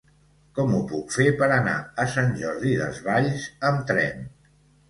[0.59, 4.29] Com ho puc fer per anar a Sant Jordi Desvalls amb tren?